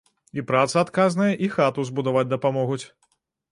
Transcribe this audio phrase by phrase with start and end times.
[0.37, 2.83] І праца адказная, і хату збудаваць дапамогуць.